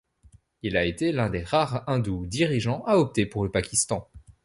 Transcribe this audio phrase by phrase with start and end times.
[0.63, 4.09] Il a été l'un des rares Hindou dirigeants à opter pour le Pakistan.